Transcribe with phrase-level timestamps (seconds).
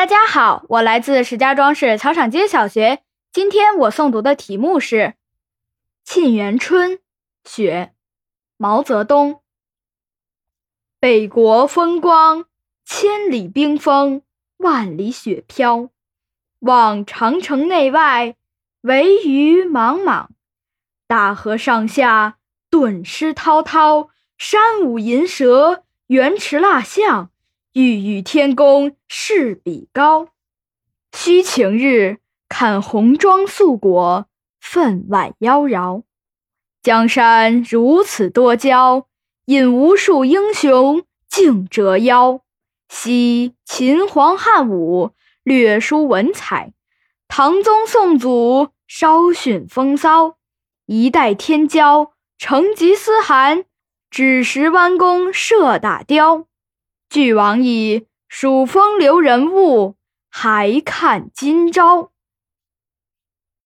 [0.00, 3.02] 大家好，我来自石家庄市草场街小学。
[3.30, 4.96] 今天我诵读的题目是
[6.06, 6.92] 《沁园春·
[7.44, 7.92] 雪》，
[8.56, 9.42] 毛泽东。
[10.98, 12.46] 北国风光，
[12.82, 14.22] 千里冰封，
[14.56, 15.90] 万里雪飘。
[16.60, 18.36] 望长城内外，
[18.80, 20.30] 惟余莽莽。
[21.06, 22.38] 大河上下，
[22.70, 24.08] 顿失滔滔。
[24.38, 27.30] 山舞银蛇，原驰蜡象。
[27.72, 30.26] 欲与天公试比高，
[31.12, 34.26] 须晴日看红装素裹，
[34.60, 36.02] 分外妖娆。
[36.82, 39.06] 江山如此多娇，
[39.44, 42.40] 引无数英雄竞折腰。
[42.88, 45.12] 惜秦皇汉武，
[45.44, 46.72] 略输文采；
[47.28, 50.38] 唐宗宋祖，稍逊风骚。
[50.86, 53.64] 一代天骄，成吉思汗，
[54.10, 56.48] 只识弯弓射大雕。
[57.10, 59.96] 俱往矣，数风流人物，
[60.30, 62.12] 还看今朝。